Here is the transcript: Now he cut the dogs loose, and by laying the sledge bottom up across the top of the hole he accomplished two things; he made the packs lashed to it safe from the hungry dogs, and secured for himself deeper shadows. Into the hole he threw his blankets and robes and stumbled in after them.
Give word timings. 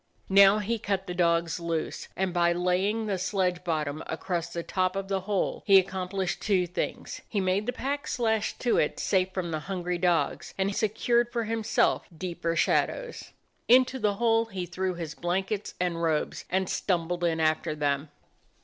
Now 0.29 0.57
he 0.57 0.79
cut 0.79 1.05
the 1.05 1.13
dogs 1.13 1.59
loose, 1.59 2.07
and 2.15 2.33
by 2.33 2.53
laying 2.53 3.05
the 3.05 3.19
sledge 3.19 3.63
bottom 3.63 4.01
up 4.01 4.11
across 4.11 4.49
the 4.49 4.63
top 4.63 4.95
of 4.95 5.09
the 5.09 5.19
hole 5.29 5.61
he 5.67 5.77
accomplished 5.77 6.41
two 6.41 6.65
things; 6.65 7.21
he 7.29 7.39
made 7.39 7.67
the 7.67 7.71
packs 7.71 8.17
lashed 8.17 8.59
to 8.61 8.77
it 8.79 8.99
safe 8.99 9.31
from 9.31 9.51
the 9.51 9.59
hungry 9.69 9.99
dogs, 9.99 10.55
and 10.57 10.75
secured 10.75 11.31
for 11.31 11.43
himself 11.43 12.07
deeper 12.17 12.55
shadows. 12.55 13.31
Into 13.67 13.99
the 13.99 14.15
hole 14.15 14.45
he 14.45 14.65
threw 14.65 14.95
his 14.95 15.13
blankets 15.13 15.75
and 15.79 16.01
robes 16.01 16.45
and 16.49 16.67
stumbled 16.67 17.23
in 17.23 17.39
after 17.39 17.75
them. 17.75 18.09